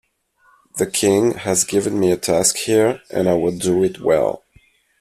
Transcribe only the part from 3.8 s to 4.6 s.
it well.